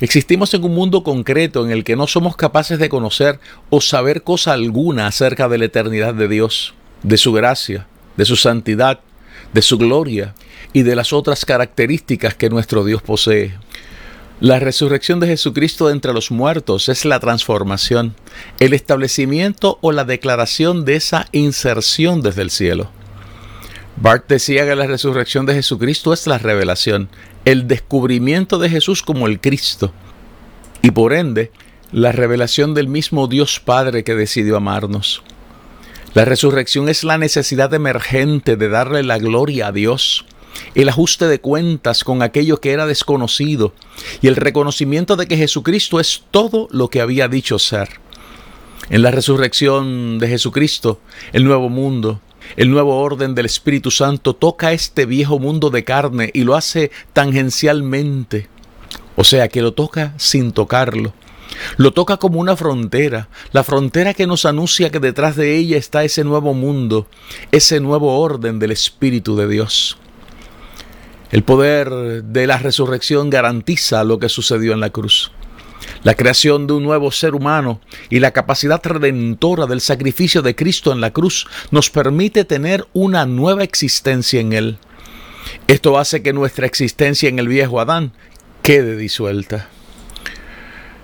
Existimos 0.00 0.52
en 0.52 0.62
un 0.62 0.74
mundo 0.74 1.02
concreto 1.02 1.64
en 1.64 1.70
el 1.70 1.82
que 1.82 1.96
no 1.96 2.06
somos 2.06 2.36
capaces 2.36 2.78
de 2.78 2.90
conocer 2.90 3.40
o 3.70 3.80
saber 3.80 4.22
cosa 4.22 4.52
alguna 4.52 5.06
acerca 5.06 5.48
de 5.48 5.56
la 5.56 5.64
eternidad 5.64 6.12
de 6.12 6.28
Dios, 6.28 6.74
de 7.02 7.16
su 7.16 7.32
gracia, 7.32 7.86
de 8.18 8.26
su 8.26 8.36
santidad, 8.36 9.00
de 9.54 9.62
su 9.62 9.78
gloria 9.78 10.34
y 10.74 10.82
de 10.82 10.96
las 10.96 11.14
otras 11.14 11.46
características 11.46 12.34
que 12.34 12.50
nuestro 12.50 12.84
Dios 12.84 13.00
posee. 13.00 13.54
La 14.40 14.58
resurrección 14.58 15.18
de 15.18 15.28
Jesucristo 15.28 15.88
entre 15.88 16.12
los 16.12 16.30
muertos 16.30 16.90
es 16.90 17.06
la 17.06 17.20
transformación, 17.20 18.14
el 18.60 18.74
establecimiento 18.74 19.78
o 19.80 19.92
la 19.92 20.04
declaración 20.04 20.84
de 20.84 20.96
esa 20.96 21.26
inserción 21.32 22.20
desde 22.20 22.42
el 22.42 22.50
cielo. 22.50 22.90
Bart 23.96 24.26
decía 24.28 24.66
que 24.66 24.76
la 24.76 24.86
resurrección 24.86 25.46
de 25.46 25.54
Jesucristo 25.54 26.12
es 26.12 26.26
la 26.26 26.36
revelación, 26.36 27.08
el 27.46 27.66
descubrimiento 27.66 28.58
de 28.58 28.68
Jesús 28.68 29.02
como 29.02 29.26
el 29.26 29.40
Cristo 29.40 29.94
y 30.82 30.90
por 30.90 31.14
ende 31.14 31.50
la 31.90 32.12
revelación 32.12 32.74
del 32.74 32.88
mismo 32.88 33.28
Dios 33.28 33.58
Padre 33.58 34.04
que 34.04 34.14
decidió 34.14 34.58
amarnos. 34.58 35.22
La 36.12 36.26
resurrección 36.26 36.90
es 36.90 37.04
la 37.04 37.16
necesidad 37.16 37.72
emergente 37.72 38.56
de 38.56 38.68
darle 38.68 39.02
la 39.02 39.16
gloria 39.16 39.68
a 39.68 39.72
Dios, 39.72 40.26
el 40.74 40.88
ajuste 40.88 41.26
de 41.26 41.40
cuentas 41.40 42.04
con 42.04 42.22
aquello 42.22 42.60
que 42.60 42.72
era 42.72 42.86
desconocido 42.86 43.72
y 44.20 44.28
el 44.28 44.36
reconocimiento 44.36 45.16
de 45.16 45.26
que 45.26 45.36
Jesucristo 45.36 46.00
es 46.00 46.24
todo 46.30 46.68
lo 46.70 46.88
que 46.88 47.00
había 47.00 47.28
dicho 47.28 47.58
ser. 47.58 47.88
En 48.88 49.02
la 49.02 49.10
resurrección 49.10 50.18
de 50.18 50.28
Jesucristo, 50.28 51.00
el 51.32 51.44
nuevo 51.44 51.68
mundo, 51.68 52.20
el 52.56 52.70
nuevo 52.70 53.00
orden 53.00 53.34
del 53.34 53.46
Espíritu 53.46 53.90
Santo 53.90 54.34
toca 54.34 54.72
este 54.72 55.06
viejo 55.06 55.38
mundo 55.38 55.70
de 55.70 55.84
carne 55.84 56.30
y 56.32 56.44
lo 56.44 56.54
hace 56.54 56.92
tangencialmente, 57.12 58.48
o 59.16 59.24
sea 59.24 59.48
que 59.48 59.62
lo 59.62 59.72
toca 59.72 60.14
sin 60.18 60.52
tocarlo. 60.52 61.14
Lo 61.78 61.92
toca 61.92 62.18
como 62.18 62.38
una 62.38 62.56
frontera, 62.56 63.28
la 63.52 63.64
frontera 63.64 64.14
que 64.14 64.26
nos 64.26 64.44
anuncia 64.44 64.90
que 64.90 65.00
detrás 65.00 65.36
de 65.36 65.56
ella 65.56 65.78
está 65.78 66.04
ese 66.04 66.22
nuevo 66.22 66.54
mundo, 66.54 67.08
ese 67.50 67.80
nuevo 67.80 68.20
orden 68.20 68.58
del 68.58 68.72
Espíritu 68.72 69.36
de 69.36 69.48
Dios. 69.48 69.98
El 71.30 71.42
poder 71.42 71.90
de 72.24 72.46
la 72.46 72.58
resurrección 72.58 73.30
garantiza 73.30 74.04
lo 74.04 74.18
que 74.18 74.28
sucedió 74.28 74.72
en 74.72 74.80
la 74.80 74.90
cruz 74.90 75.32
la 76.02 76.14
creación 76.14 76.66
de 76.66 76.74
un 76.74 76.82
nuevo 76.82 77.10
ser 77.10 77.34
humano 77.34 77.80
y 78.10 78.20
la 78.20 78.32
capacidad 78.32 78.80
redentora 78.84 79.66
del 79.66 79.80
sacrificio 79.80 80.42
de 80.42 80.54
Cristo 80.54 80.92
en 80.92 81.00
la 81.00 81.12
cruz 81.12 81.46
nos 81.70 81.90
permite 81.90 82.44
tener 82.44 82.86
una 82.92 83.26
nueva 83.26 83.64
existencia 83.64 84.40
en 84.40 84.52
Él. 84.52 84.78
Esto 85.68 85.98
hace 85.98 86.22
que 86.22 86.32
nuestra 86.32 86.66
existencia 86.66 87.28
en 87.28 87.38
el 87.38 87.48
viejo 87.48 87.80
Adán 87.80 88.12
quede 88.62 88.96
disuelta. 88.96 89.68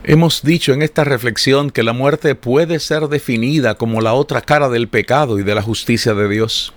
Hemos 0.04 0.42
dicho 0.42 0.72
en 0.72 0.82
esta 0.82 1.04
reflexión 1.04 1.70
que 1.70 1.84
la 1.84 1.92
muerte 1.92 2.34
puede 2.34 2.80
ser 2.80 3.06
definida 3.06 3.76
como 3.76 4.00
la 4.00 4.14
otra 4.14 4.40
cara 4.40 4.68
del 4.68 4.88
pecado 4.88 5.38
y 5.38 5.44
de 5.44 5.54
la 5.54 5.62
justicia 5.62 6.12
de 6.14 6.28
Dios. 6.28 6.72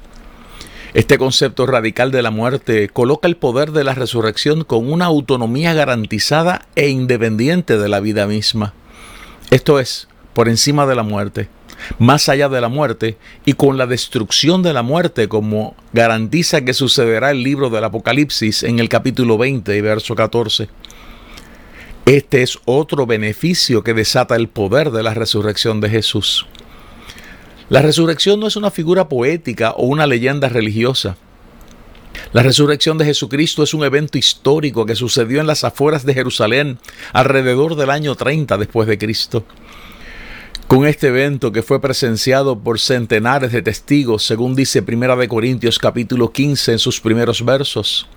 Este 0.95 1.17
concepto 1.17 1.65
radical 1.65 2.09
de 2.11 2.21
la 2.21 2.31
muerte 2.31 2.87
coloca 2.87 3.27
el 3.27 3.35
poder 3.35 3.73
de 3.73 3.83
la 3.83 3.93
resurrección 3.93 4.63
con 4.63 4.89
una 4.89 5.03
autonomía 5.03 5.73
garantizada 5.73 6.69
e 6.77 6.87
independiente 6.87 7.77
de 7.77 7.89
la 7.89 7.99
vida 7.99 8.27
misma. 8.27 8.73
Esto 9.51 9.81
es, 9.81 10.07
por 10.31 10.47
encima 10.47 10.85
de 10.85 10.95
la 10.95 11.03
muerte, 11.03 11.49
más 11.99 12.29
allá 12.29 12.47
de 12.47 12.61
la 12.61 12.69
muerte 12.69 13.17
y 13.43 13.53
con 13.53 13.77
la 13.77 13.87
destrucción 13.87 14.63
de 14.63 14.71
la 14.71 14.83
muerte 14.83 15.27
como 15.27 15.75
garantiza 15.91 16.63
que 16.63 16.73
sucederá 16.73 17.31
el 17.31 17.43
libro 17.43 17.69
del 17.69 17.83
Apocalipsis 17.83 18.63
en 18.63 18.79
el 18.79 18.87
capítulo 18.87 19.37
20 19.37 19.75
y 19.75 19.81
verso 19.81 20.15
14. 20.15 20.69
Este 22.05 22.41
es 22.41 22.57
otro 22.63 23.05
beneficio 23.05 23.83
que 23.83 23.93
desata 23.93 24.37
el 24.37 24.47
poder 24.47 24.91
de 24.91 25.03
la 25.03 25.13
resurrección 25.13 25.81
de 25.81 25.89
Jesús. 25.89 26.47
La 27.67 27.81
resurrección 27.81 28.39
no 28.39 28.45
es 28.45 28.55
una 28.55 28.69
figura 28.69 29.09
poética 29.09 29.71
o 29.71 29.87
una 29.87 30.05
leyenda 30.05 30.49
religiosa. 30.49 31.17
La 32.31 32.43
resurrección 32.43 32.97
de 32.99 33.05
Jesucristo 33.05 33.63
es 33.63 33.73
un 33.73 33.83
evento 33.83 34.19
histórico 34.19 34.85
que 34.85 34.95
sucedió 34.95 35.41
en 35.41 35.47
las 35.47 35.63
afueras 35.63 36.05
de 36.05 36.13
Jerusalén 36.13 36.77
alrededor 37.11 37.75
del 37.75 37.89
año 37.89 38.13
30 38.13 38.57
después 38.59 38.87
de 38.87 38.99
Cristo. 38.99 39.45
Con 40.67 40.85
este 40.85 41.07
evento 41.07 41.51
que 41.51 41.63
fue 41.63 41.81
presenciado 41.81 42.59
por 42.59 42.79
centenares 42.79 43.51
de 43.51 43.63
testigos, 43.63 44.23
según 44.23 44.55
dice 44.55 44.83
Primera 44.83 45.15
de 45.15 45.27
Corintios 45.27 45.79
capítulo 45.79 46.31
15 46.31 46.73
en 46.73 46.79
sus 46.79 47.01
primeros 47.01 47.43
versos, 47.43 48.07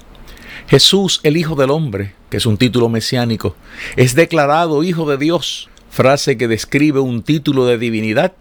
Jesús, 0.68 1.20
el 1.22 1.38
Hijo 1.38 1.54
del 1.54 1.70
Hombre, 1.70 2.14
que 2.28 2.36
es 2.36 2.44
un 2.44 2.58
título 2.58 2.90
mesiánico, 2.90 3.56
es 3.96 4.14
declarado 4.14 4.82
Hijo 4.82 5.08
de 5.08 5.16
Dios, 5.16 5.70
frase 5.90 6.36
que 6.36 6.48
describe 6.48 7.00
un 7.00 7.22
título 7.22 7.64
de 7.64 7.78
divinidad 7.78 8.34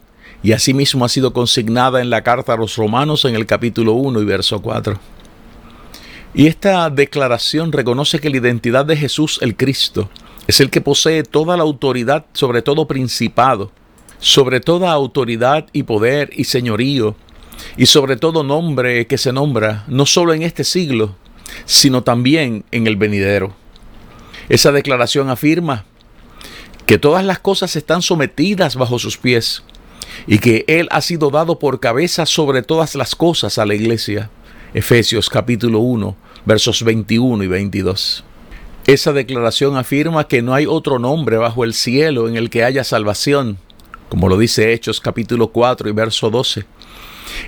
y 0.43 0.51
asimismo 0.51 1.05
ha 1.05 1.09
sido 1.09 1.33
consignada 1.33 2.01
en 2.01 2.09
la 2.09 2.23
carta 2.23 2.53
a 2.53 2.57
los 2.57 2.75
romanos 2.75 3.25
en 3.25 3.35
el 3.35 3.45
capítulo 3.45 3.93
1 3.93 4.21
y 4.21 4.25
verso 4.25 4.61
4. 4.61 4.99
Y 6.33 6.47
esta 6.47 6.89
declaración 6.89 7.71
reconoce 7.71 8.19
que 8.19 8.29
la 8.29 8.37
identidad 8.37 8.85
de 8.85 8.95
Jesús 8.95 9.39
el 9.41 9.55
Cristo 9.55 10.09
es 10.47 10.59
el 10.59 10.69
que 10.69 10.81
posee 10.81 11.23
toda 11.23 11.57
la 11.57 11.63
autoridad 11.63 12.25
sobre 12.33 12.61
todo 12.61 12.87
principado, 12.87 13.71
sobre 14.19 14.59
toda 14.59 14.91
autoridad 14.91 15.65
y 15.73 15.83
poder 15.83 16.29
y 16.33 16.43
señorío, 16.43 17.15
y 17.75 17.87
sobre 17.87 18.17
todo 18.17 18.43
nombre 18.43 19.07
que 19.07 19.17
se 19.17 19.33
nombra 19.33 19.83
no 19.87 20.05
solo 20.05 20.33
en 20.33 20.43
este 20.43 20.63
siglo, 20.63 21.15
sino 21.65 22.03
también 22.03 22.65
en 22.71 22.87
el 22.87 22.95
venidero. 22.95 23.53
Esa 24.47 24.71
declaración 24.71 25.29
afirma 25.29 25.85
que 26.85 26.97
todas 26.97 27.25
las 27.25 27.39
cosas 27.39 27.75
están 27.75 28.01
sometidas 28.01 28.75
bajo 28.75 28.99
sus 28.99 29.17
pies 29.17 29.63
y 30.27 30.39
que 30.39 30.65
Él 30.67 30.87
ha 30.91 31.01
sido 31.01 31.29
dado 31.29 31.59
por 31.59 31.79
cabeza 31.79 32.25
sobre 32.25 32.61
todas 32.61 32.95
las 32.95 33.15
cosas 33.15 33.57
a 33.57 33.65
la 33.65 33.75
iglesia. 33.75 34.29
Efesios 34.73 35.29
capítulo 35.29 35.79
1, 35.79 36.15
versos 36.45 36.83
21 36.83 37.43
y 37.43 37.47
22. 37.47 38.23
Esa 38.85 39.11
declaración 39.11 39.75
afirma 39.75 40.27
que 40.27 40.41
no 40.41 40.53
hay 40.53 40.65
otro 40.65 40.99
nombre 40.99 41.37
bajo 41.37 41.63
el 41.63 41.73
cielo 41.73 42.27
en 42.27 42.37
el 42.37 42.49
que 42.49 42.63
haya 42.63 42.83
salvación, 42.83 43.57
como 44.09 44.29
lo 44.29 44.37
dice 44.37 44.73
Hechos 44.73 45.01
capítulo 45.01 45.47
4 45.49 45.89
y 45.89 45.91
verso 45.91 46.29
12. 46.29 46.65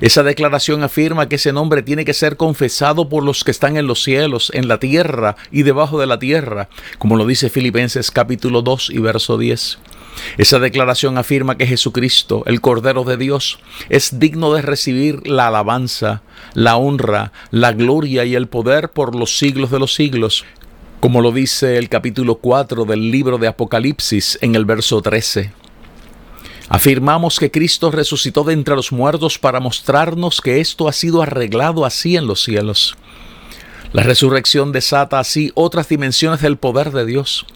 Esa 0.02 0.24
declaración 0.24 0.84
afirma 0.84 1.30
que 1.30 1.36
ese 1.36 1.54
nombre 1.54 1.82
tiene 1.82 2.06
que 2.06 2.14
ser 2.14 2.38
confesado 2.38 3.10
por 3.10 3.24
los 3.24 3.44
que 3.44 3.52
están 3.52 3.78
en 3.78 3.88
los 3.88 4.04
cielos, 4.04 4.52
en 4.54 4.68
la 4.68 4.80
tierra 4.80 5.36
y 5.52 5.64
debajo 5.64 6.00
de 6.00 6.08
la 6.08 6.20
tierra, 6.20 6.70
como 6.98 7.16
lo 7.16 7.26
dice 7.26 7.50
Filipenses 7.50 8.12
capítulo 8.12 8.62
2 8.62 8.90
y 8.92 9.00
verso 9.00 9.38
10. 9.38 9.80
Esa 10.38 10.60
declaración 10.60 11.18
afirma 11.18 11.58
que 11.58 11.68
Jesucristo, 11.68 12.44
el 12.46 12.62
Cordero 12.62 13.04
de 13.04 13.18
Dios, 13.18 13.60
es 13.90 14.20
digno 14.20 14.54
de 14.54 14.62
recibir 14.62 15.28
la 15.28 15.48
alabanza, 15.48 16.22
la 16.54 16.78
honra, 16.78 17.32
la 17.52 17.74
gloria 17.74 18.26
y 18.26 18.36
el 18.36 18.48
poder 18.48 18.90
por 18.90 19.16
los 19.16 19.38
siglos 19.38 19.72
de 19.72 19.80
los 19.80 19.94
siglos, 19.94 20.46
como 21.00 21.22
lo 21.22 21.32
dice 21.32 21.78
el 21.78 21.90
capítulo 21.90 22.36
4 22.36 22.86
del 22.86 23.12
libro 23.12 23.38
de 23.38 23.48
Apocalipsis 23.48 24.38
en 24.42 24.56
el 24.56 24.66
verso 24.66 25.02
13. 25.02 25.52
Afirmamos 26.70 27.40
que 27.40 27.50
Cristo 27.50 27.90
resucitó 27.90 28.44
de 28.44 28.54
entre 28.54 28.76
los 28.76 28.92
muertos 28.92 29.40
para 29.40 29.60
mostrarnos 29.60 30.40
que 30.40 30.60
esto 30.60 30.88
ha 30.88 30.94
sido 30.94 31.24
arreglado 31.24 31.84
así 31.84 32.16
en 32.16 32.28
los 32.28 32.44
cielos. 32.44 32.96
La 33.92 34.04
resurrección 34.04 34.72
desata 34.72 35.20
así 35.20 35.52
otras 35.56 35.90
dimensiones 35.90 36.42
del 36.42 36.58
poder 36.58 36.92
de 36.92 37.08
Dios 37.08 37.48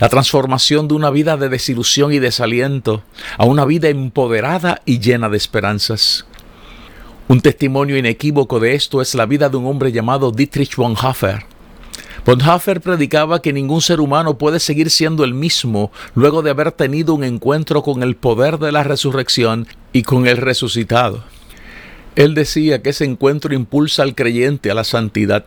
la 0.00 0.08
transformación 0.08 0.88
de 0.88 0.94
una 0.94 1.10
vida 1.10 1.36
de 1.36 1.48
desilusión 1.48 2.12
y 2.12 2.18
desaliento 2.18 3.02
a 3.38 3.44
una 3.44 3.64
vida 3.64 3.88
empoderada 3.88 4.80
y 4.84 4.98
llena 4.98 5.28
de 5.28 5.36
esperanzas. 5.36 6.26
Un 7.26 7.40
testimonio 7.40 7.96
inequívoco 7.96 8.60
de 8.60 8.74
esto 8.74 9.00
es 9.00 9.14
la 9.14 9.26
vida 9.26 9.48
de 9.48 9.56
un 9.56 9.66
hombre 9.66 9.92
llamado 9.92 10.30
Dietrich 10.30 10.76
Bonhoeffer. 10.76 11.46
Bonhoeffer 12.26 12.80
predicaba 12.80 13.42
que 13.42 13.52
ningún 13.52 13.82
ser 13.82 14.00
humano 14.00 14.38
puede 14.38 14.58
seguir 14.60 14.90
siendo 14.90 15.24
el 15.24 15.34
mismo 15.34 15.92
luego 16.14 16.42
de 16.42 16.50
haber 16.50 16.72
tenido 16.72 17.14
un 17.14 17.24
encuentro 17.24 17.82
con 17.82 18.02
el 18.02 18.16
poder 18.16 18.58
de 18.58 18.72
la 18.72 18.82
resurrección 18.82 19.66
y 19.92 20.02
con 20.02 20.26
el 20.26 20.38
resucitado. 20.38 21.24
Él 22.16 22.34
decía 22.34 22.80
que 22.80 22.90
ese 22.90 23.04
encuentro 23.04 23.54
impulsa 23.54 24.02
al 24.02 24.14
creyente 24.14 24.70
a 24.70 24.74
la 24.74 24.84
santidad. 24.84 25.44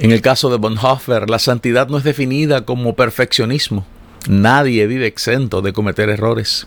En 0.00 0.12
el 0.12 0.22
caso 0.22 0.48
de 0.48 0.56
Bonhoeffer, 0.56 1.28
la 1.28 1.38
santidad 1.38 1.88
no 1.88 1.98
es 1.98 2.04
definida 2.04 2.64
como 2.64 2.96
perfeccionismo. 2.96 3.84
Nadie 4.30 4.86
vive 4.86 5.06
exento 5.06 5.60
de 5.60 5.74
cometer 5.74 6.08
errores, 6.08 6.66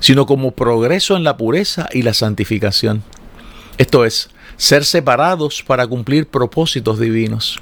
sino 0.00 0.26
como 0.26 0.50
progreso 0.50 1.16
en 1.16 1.22
la 1.22 1.36
pureza 1.36 1.88
y 1.92 2.02
la 2.02 2.14
santificación. 2.14 3.04
Esto 3.78 4.04
es, 4.04 4.30
ser 4.56 4.84
separados 4.84 5.62
para 5.62 5.86
cumplir 5.86 6.26
propósitos 6.26 6.98
divinos. 6.98 7.60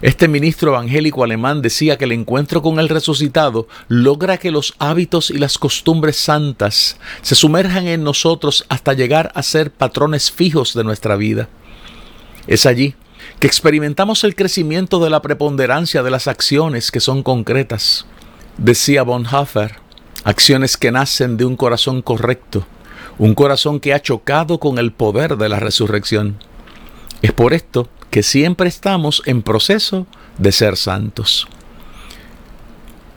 Este 0.00 0.26
ministro 0.26 0.70
evangélico 0.70 1.22
alemán 1.22 1.60
decía 1.60 1.98
que 1.98 2.06
el 2.06 2.12
encuentro 2.12 2.62
con 2.62 2.78
el 2.78 2.88
resucitado 2.88 3.68
logra 3.88 4.38
que 4.38 4.50
los 4.50 4.74
hábitos 4.78 5.28
y 5.28 5.36
las 5.36 5.58
costumbres 5.58 6.16
santas 6.16 6.96
se 7.20 7.34
sumerjan 7.34 7.86
en 7.86 8.04
nosotros 8.04 8.64
hasta 8.70 8.94
llegar 8.94 9.30
a 9.34 9.42
ser 9.42 9.70
patrones 9.70 10.30
fijos 10.30 10.72
de 10.72 10.84
nuestra 10.84 11.16
vida. 11.16 11.50
Es 12.46 12.64
allí 12.64 12.94
que 13.38 13.46
experimentamos 13.46 14.24
el 14.24 14.34
crecimiento 14.34 15.00
de 15.00 15.10
la 15.10 15.22
preponderancia 15.22 16.02
de 16.02 16.10
las 16.10 16.28
acciones 16.28 16.90
que 16.90 17.00
son 17.00 17.22
concretas. 17.22 18.06
Decía 18.56 19.02
Bonhoeffer, 19.02 19.76
acciones 20.24 20.76
que 20.76 20.90
nacen 20.90 21.36
de 21.36 21.44
un 21.44 21.56
corazón 21.56 22.02
correcto, 22.02 22.66
un 23.18 23.34
corazón 23.34 23.80
que 23.80 23.94
ha 23.94 24.02
chocado 24.02 24.58
con 24.58 24.78
el 24.78 24.92
poder 24.92 25.36
de 25.36 25.48
la 25.48 25.60
resurrección. 25.60 26.38
Es 27.22 27.32
por 27.32 27.52
esto 27.52 27.88
que 28.10 28.22
siempre 28.22 28.68
estamos 28.68 29.22
en 29.26 29.42
proceso 29.42 30.06
de 30.38 30.52
ser 30.52 30.76
santos. 30.76 31.48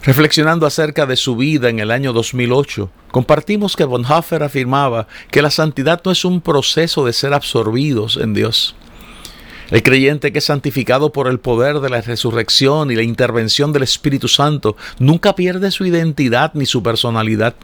Reflexionando 0.04 0.66
acerca 0.66 1.06
de 1.06 1.16
su 1.16 1.36
vida 1.36 1.70
en 1.70 1.80
el 1.80 1.92
año 1.92 2.12
2008, 2.12 2.90
compartimos 3.12 3.76
que 3.76 3.86
Bonhoeffer 3.86 4.42
afirmaba 4.42 5.08
que 5.30 5.44
la 5.44 5.52
santidad 5.52 6.02
no 6.04 6.12
es 6.12 6.26
un 6.26 6.42
proceso 6.42 7.06
de 7.06 7.14
ser 7.14 7.36
absorbidos 7.36 8.18
en 8.18 8.34
Dios. 8.34 8.76
El 9.72 9.84
creyente 9.84 10.34
que 10.34 10.40
es 10.40 10.46
santificado 10.46 11.14
por 11.14 11.30
el 11.30 11.40
poder 11.40 11.80
de 11.80 11.90
la 11.90 12.02
resurrección 12.02 12.92
y 12.92 12.96
la 12.96 13.04
intervención 13.04 13.72
del 13.72 13.84
Espíritu 13.84 14.28
Santo 14.28 14.76
nunca 15.00 15.34
pierde 15.34 15.72
su 15.72 15.86
identidad 15.86 16.52
ni 16.54 16.66
su 16.66 16.84
personalidad. 16.84 17.56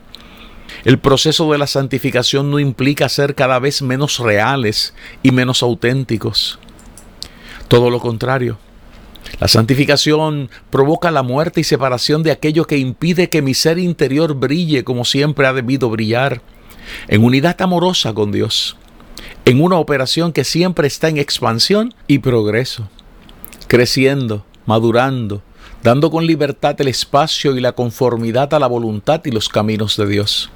El 0.85 0.99
proceso 0.99 1.51
de 1.51 1.57
la 1.57 1.67
santificación 1.67 2.49
no 2.49 2.59
implica 2.59 3.09
ser 3.09 3.35
cada 3.35 3.59
vez 3.59 3.81
menos 3.81 4.19
reales 4.19 4.93
y 5.21 5.31
menos 5.31 5.61
auténticos. 5.61 6.59
Todo 7.67 7.89
lo 7.89 7.99
contrario. 7.99 8.57
La 9.41 9.49
santificación 9.49 10.49
provoca 10.69 11.11
la 11.11 11.23
muerte 11.23 11.59
y 11.59 11.65
separación 11.65 12.23
de 12.23 12.31
aquello 12.31 12.65
que 12.65 12.77
impide 12.77 13.29
que 13.29 13.41
mi 13.41 13.53
ser 13.53 13.77
interior 13.77 14.33
brille 14.33 14.85
como 14.85 15.03
siempre 15.03 15.45
ha 15.45 15.51
debido 15.51 15.89
brillar, 15.89 16.41
en 17.09 17.25
unidad 17.25 17.61
amorosa 17.61 18.13
con 18.13 18.31
Dios, 18.31 18.77
en 19.45 19.61
una 19.61 19.77
operación 19.77 20.33
que 20.33 20.43
siempre 20.43 20.87
está 20.87 21.07
en 21.07 21.17
expansión 21.17 21.93
y 22.07 22.19
progreso, 22.19 22.89
creciendo, 23.67 24.45
madurando, 24.65 25.41
dando 25.83 26.11
con 26.11 26.25
libertad 26.25 26.79
el 26.81 26.89
espacio 26.89 27.55
y 27.55 27.61
la 27.61 27.71
conformidad 27.71 28.53
a 28.53 28.59
la 28.59 28.67
voluntad 28.67 29.21
y 29.25 29.31
los 29.31 29.47
caminos 29.47 29.95
de 29.95 30.07
Dios. 30.07 30.51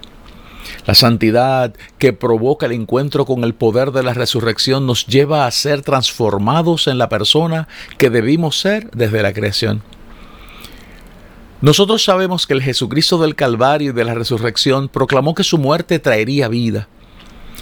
La 0.86 0.94
santidad 0.94 1.74
que 1.98 2.14
provoca 2.14 2.66
el 2.66 2.74
encuentro 2.74 3.26
con 3.26 3.44
el 3.44 3.54
poder 3.54 3.92
de 3.92 4.04
la 4.04 4.14
resurrección 4.14 4.86
nos 4.86 5.08
lleva 5.08 5.46
a 5.46 5.52
ser 5.52 5.82
transformados 5.82 6.88
en 6.88 6.98
la 6.98 7.10
persona 7.10 7.68
que 7.98 8.10
debimos 8.10 8.60
ser 8.60 8.92
desde 8.92 9.24
la 9.24 9.34
creación. 9.34 9.82
Nosotros 11.62 12.04
sabemos 12.04 12.48
que 12.48 12.54
el 12.54 12.62
Jesucristo 12.62 13.20
del 13.20 13.36
Calvario 13.36 13.92
y 13.92 13.94
de 13.94 14.04
la 14.04 14.16
resurrección 14.16 14.90
proclamó 14.90 15.36
que 15.36 15.44
su 15.44 15.58
muerte 15.58 16.00
traería 16.00 16.48
vida 16.48 16.88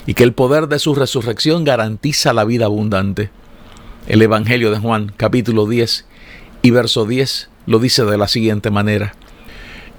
y 0.10 0.16
que 0.16 0.24
el 0.24 0.34
poder 0.34 0.68
de 0.68 0.80
su 0.80 0.96
resurrección 0.96 1.64
garantiza 1.64 2.34
la 2.34 2.44
vida 2.44 2.66
abundante. 2.66 3.30
El 4.08 4.24
Evangelio 4.24 4.72
de 4.72 4.80
Juan 4.80 5.14
capítulo 5.16 5.68
10 5.68 6.08
y 6.64 6.72
verso 6.72 7.06
10 7.06 7.48
lo 7.68 7.78
dice 7.78 8.04
de 8.06 8.18
la 8.18 8.28
siguiente 8.28 8.72
manera. 8.72 9.14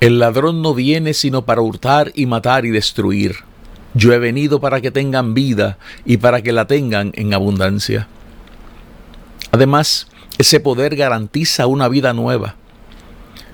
El 0.00 0.19
ladrón 0.19 0.62
no 0.62 0.75
viene 0.75 1.14
sino 1.14 1.45
para 1.45 1.61
hurtar 1.61 2.11
y 2.17 2.26
matar 2.26 2.67
y 2.67 2.71
destruir. 2.71 3.37
Yo 3.95 4.12
he 4.12 4.19
venido 4.19 4.61
para 4.61 4.81
que 4.81 4.90
tengan 4.90 5.33
vida 5.33 5.79
y 6.05 6.17
para 6.17 6.43
que 6.43 6.50
la 6.50 6.67
tengan 6.67 7.12
en 7.14 7.33
abundancia. 7.33 8.09
Además, 9.52 10.09
ese 10.38 10.59
poder 10.59 10.97
garantiza 10.97 11.69
una 11.69 11.87
vida 11.87 12.12
nueva. 12.14 12.57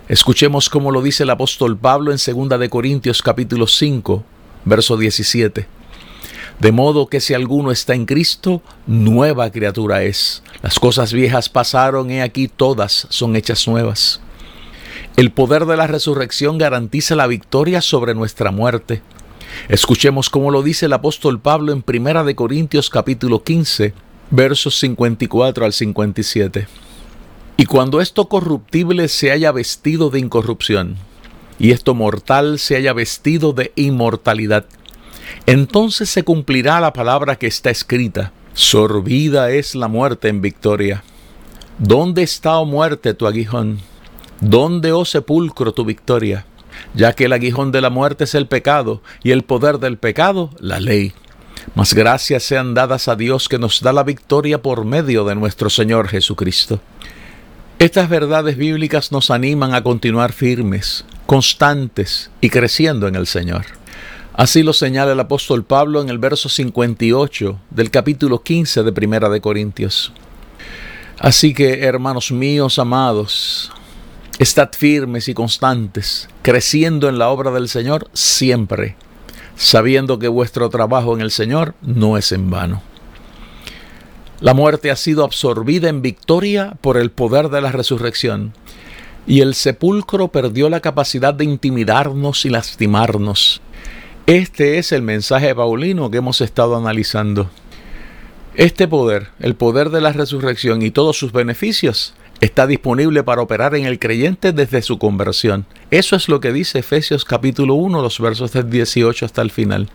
Escuchemos 0.09 0.71
cómo 0.71 0.91
lo 0.91 1.03
dice 1.03 1.25
el 1.25 1.31
apóstol 1.31 1.77
Pablo 1.77 2.13
en 2.13 2.49
2 2.49 2.59
de 2.59 2.71
Corintios 2.71 3.21
capítulo 3.21 3.67
5, 3.67 4.25
verso 4.65 4.97
17. 4.97 5.76
De 6.61 6.73
modo 6.73 7.09
que 7.09 7.21
si 7.21 7.35
alguno 7.35 7.71
está 7.71 7.95
en 7.95 8.07
Cristo, 8.07 8.63
nueva 8.87 9.51
criatura 9.51 10.03
es. 10.03 10.43
Las 10.63 10.81
cosas 10.81 11.13
viejas 11.13 11.49
pasaron, 11.49 12.11
he 12.11 12.23
aquí 12.23 12.49
todas 12.49 13.07
son 13.11 13.37
hechas 13.37 13.69
nuevas. 13.69 14.21
El 15.17 15.33
poder 15.33 15.67
de 15.67 15.77
la 15.77 15.87
resurrección 15.87 16.59
garantiza 16.59 17.15
la 17.15 17.27
victoria 17.27 17.83
sobre 17.83 18.15
nuestra 18.15 18.51
muerte. 18.51 19.03
Escuchemos 19.69 20.31
cómo 20.31 20.51
lo 20.51 20.63
dice 20.63 20.87
el 20.87 20.93
apóstol 20.93 21.41
Pablo 21.41 21.73
en 21.73 21.83
Primera 21.83 22.25
de 22.25 22.35
Corintios 22.35 22.91
capítulo 22.91 23.43
15, 23.43 23.93
versos 24.31 24.79
54 24.79 25.65
al 25.65 25.73
57. 25.73 26.69
Y 27.59 27.65
cuando 27.65 28.01
esto 28.01 28.29
corruptible 28.29 29.09
se 29.09 29.31
haya 29.31 29.53
vestido 29.53 30.11
de 30.11 30.21
incorrupción, 30.21 30.97
y 31.59 31.71
esto 31.71 31.95
mortal 31.95 32.59
se 32.59 32.77
haya 32.77 32.93
vestido 32.93 33.53
de 33.53 33.73
inmortalidad, 33.77 34.67
entonces 35.47 36.09
se 36.11 36.25
cumplirá 36.25 36.81
la 36.81 36.93
palabra 36.93 37.37
que 37.37 37.47
está 37.47 37.71
escrita, 37.71 38.33
sorbida 38.55 39.51
es 39.51 39.75
la 39.75 39.89
muerte 39.89 40.29
en 40.29 40.41
victoria. 40.41 41.03
¿Dónde 41.79 42.23
está, 42.23 42.59
oh 42.59 42.65
muerte, 42.65 43.15
tu 43.15 43.27
aguijón? 43.27 43.81
¿Dónde, 44.41 44.93
oh 44.93 45.05
sepulcro, 45.05 45.73
tu 45.73 45.85
victoria? 45.85 46.47
Ya 46.95 47.13
que 47.13 47.25
el 47.25 47.33
aguijón 47.33 47.73
de 47.73 47.81
la 47.81 47.91
muerte 47.91 48.25
es 48.25 48.35
el 48.35 48.47
pecado 48.47 49.03
y 49.23 49.31
el 49.31 49.43
poder 49.43 49.79
del 49.79 49.99
pecado, 49.99 50.51
la 50.59 50.81
ley. 50.81 51.13
Mas 51.75 51.95
gracias 51.95 52.45
sean 52.45 52.75
dadas 52.75 53.09
a 53.09 53.17
Dios 53.17 53.49
que 53.49 53.59
nos 53.59 53.81
da 53.81 53.93
la 53.93 54.05
victoria 54.05 54.63
por 54.63 54.85
medio 54.85 55.25
de 55.25 55.35
nuestro 55.35 55.69
Señor 55.69 56.09
Jesucristo. 56.09 56.81
Estas 57.79 58.09
verdades 58.09 58.57
bíblicas 58.57 59.13
nos 59.13 59.31
animan 59.31 59.75
a 59.75 59.83
continuar 59.83 60.33
firmes, 60.33 61.05
constantes 61.27 62.31
y 62.41 62.49
creciendo 62.49 63.07
en 63.09 63.17
el 63.17 63.27
Señor. 63.27 63.67
Así 64.37 64.63
lo 64.63 64.75
señala 64.75 65.13
el 65.13 65.21
apóstol 65.21 65.65
Pablo 65.65 66.03
en 66.03 66.11
el 66.11 66.19
verso 66.19 66.51
58 66.51 67.59
del 67.71 67.91
capítulo 67.91 68.43
15 68.43 68.83
de 68.83 68.93
Primera 68.93 69.31
de 69.31 69.41
Corintios. 69.41 70.13
Así 71.19 71.55
que, 71.55 71.85
hermanos 71.85 72.31
míos 72.31 72.79
amados, 72.79 73.73
Estad 74.39 74.69
firmes 74.77 75.29
y 75.29 75.35
constantes, 75.35 76.29
creciendo 76.43 77.09
en 77.09 77.19
la 77.19 77.31
obra 77.31 77.51
del 77.53 77.71
Señor 77.71 78.11
siempre, 78.13 78.95
sabiendo 79.57 80.19
que 80.19 80.29
vuestro 80.29 80.69
trabajo 80.69 81.15
en 81.15 81.23
el 81.23 81.31
Señor 81.31 81.75
no 81.81 82.19
es 82.19 82.33
en 82.33 82.51
vano. 82.51 82.83
La 84.41 84.53
muerte 84.53 84.91
ha 84.91 84.97
sido 84.97 85.25
absorbida 85.25 85.89
en 85.89 86.03
victoria 86.03 86.77
por 86.83 86.99
el 86.99 87.11
poder 87.11 87.49
de 87.49 87.63
la 87.63 87.73
resurrección, 87.73 88.53
y 89.27 89.41
el 89.41 89.55
sepulcro 89.55 90.29
perdió 90.29 90.69
la 90.69 90.81
capacidad 90.81 91.33
de 91.33 91.45
intimidarnos 91.45 92.45
y 92.45 92.51
lastimarnos. 92.51 93.63
Este 94.27 94.79
es 94.79 94.91
el 94.91 95.03
mensaje 95.03 95.55
paulino 95.55 96.11
que 96.11 96.17
hemos 96.17 96.41
estado 96.41 96.77
analizando. 96.77 97.49
Este 98.57 98.89
poder, 98.89 99.29
el 99.39 99.55
poder 99.55 99.91
de 99.91 100.01
la 100.01 100.13
resurrección 100.13 100.83
y 100.83 100.91
todos 100.91 101.17
sus 101.17 101.31
beneficios, 101.31 102.13
está 102.41 102.67
disponible 102.67 103.23
para 103.23 103.43
operar 103.43 103.77
en 103.77 103.87
el 103.87 104.01
creyente 104.01 104.53
desde 104.53 104.83
su 104.83 104.99
conversión. 104.99 105.65
Eso 105.93 106.17
es 106.17 106.29
lo 106.29 106.41
que 106.41 106.53
dice 106.53 106.81
Efesios 106.81 107.25
capítulo 107.25 107.75
1, 107.75 108.03
los 108.03 108.19
versos 108.19 108.51
del 108.51 108.69
18 108.69 109.27
hasta 109.27 109.43
el 109.43 109.53
final. 109.53 109.89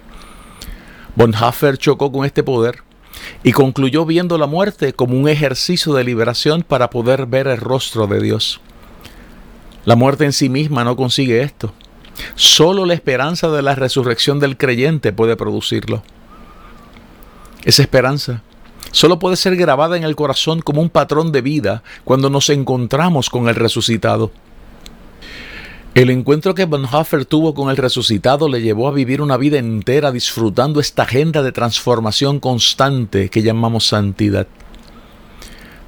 Bonhoeffer 1.17 1.77
chocó 1.77 2.09
con 2.13 2.25
este 2.25 2.41
poder 2.41 2.83
y 3.43 3.51
concluyó 3.51 4.05
viendo 4.05 4.37
la 4.37 4.47
muerte 4.47 4.93
como 4.93 5.19
un 5.19 5.27
ejercicio 5.27 5.93
de 5.93 6.05
liberación 6.05 6.63
para 6.65 6.89
poder 6.89 7.25
ver 7.25 7.47
el 7.47 7.57
rostro 7.57 8.07
de 8.07 8.21
Dios. 8.21 8.61
La 9.83 9.97
muerte 9.97 10.23
en 10.23 10.31
sí 10.31 10.47
misma 10.47 10.85
no 10.85 10.95
consigue 10.95 11.41
esto. 11.41 11.73
Solo 12.41 12.87
la 12.87 12.95
esperanza 12.95 13.51
de 13.51 13.61
la 13.61 13.75
resurrección 13.75 14.39
del 14.39 14.57
creyente 14.57 15.13
puede 15.13 15.35
producirlo. 15.35 16.01
Esa 17.65 17.83
esperanza 17.83 18.41
solo 18.91 19.19
puede 19.19 19.35
ser 19.35 19.55
grabada 19.55 19.95
en 19.95 20.03
el 20.03 20.15
corazón 20.15 20.59
como 20.61 20.81
un 20.81 20.89
patrón 20.89 21.31
de 21.31 21.41
vida 21.43 21.83
cuando 22.03 22.31
nos 22.31 22.49
encontramos 22.49 23.29
con 23.29 23.47
el 23.47 23.53
resucitado. 23.53 24.31
El 25.93 26.09
encuentro 26.09 26.55
que 26.55 26.65
Bonhoeffer 26.65 27.25
tuvo 27.25 27.53
con 27.53 27.69
el 27.69 27.77
resucitado 27.77 28.49
le 28.49 28.63
llevó 28.63 28.87
a 28.87 28.91
vivir 28.91 29.21
una 29.21 29.37
vida 29.37 29.59
entera 29.59 30.11
disfrutando 30.11 30.79
esta 30.79 31.03
agenda 31.03 31.43
de 31.43 31.51
transformación 31.51 32.39
constante 32.39 33.29
que 33.29 33.43
llamamos 33.43 33.85
santidad. 33.85 34.47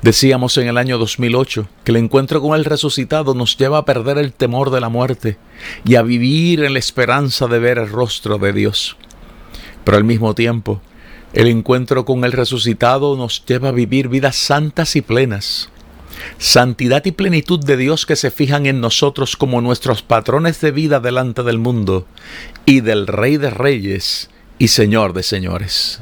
Decíamos 0.03 0.57
en 0.57 0.67
el 0.67 0.77
año 0.77 0.97
2008 0.97 1.65
que 1.85 1.91
el 1.91 1.95
encuentro 1.95 2.41
con 2.41 2.59
el 2.59 2.65
resucitado 2.65 3.33
nos 3.33 3.55
lleva 3.55 3.77
a 3.77 3.85
perder 3.85 4.17
el 4.17 4.33
temor 4.33 4.69
de 4.69 4.81
la 4.81 4.89
muerte 4.89 5.37
y 5.85 5.95
a 5.95 6.01
vivir 6.01 6.61
en 6.61 6.73
la 6.73 6.79
esperanza 6.79 7.47
de 7.47 7.57
ver 7.57 7.77
el 7.77 7.87
rostro 7.87 8.37
de 8.37 8.51
Dios. 8.51 8.97
Pero 9.85 9.95
al 9.95 10.03
mismo 10.03 10.35
tiempo, 10.35 10.81
el 11.31 11.47
encuentro 11.47 12.03
con 12.03 12.25
el 12.25 12.33
resucitado 12.33 13.15
nos 13.15 13.45
lleva 13.45 13.69
a 13.69 13.71
vivir 13.71 14.09
vidas 14.09 14.35
santas 14.35 14.97
y 14.97 15.01
plenas. 15.01 15.69
Santidad 16.37 17.05
y 17.05 17.11
plenitud 17.13 17.63
de 17.63 17.77
Dios 17.77 18.05
que 18.05 18.17
se 18.17 18.29
fijan 18.29 18.65
en 18.65 18.81
nosotros 18.81 19.37
como 19.37 19.61
nuestros 19.61 20.01
patrones 20.01 20.59
de 20.59 20.71
vida 20.71 20.99
delante 20.99 21.43
del 21.43 21.59
mundo 21.59 22.05
y 22.65 22.81
del 22.81 23.07
Rey 23.07 23.37
de 23.37 23.51
Reyes 23.51 24.29
y 24.59 24.67
Señor 24.67 25.13
de 25.13 25.23
Señores. 25.23 26.01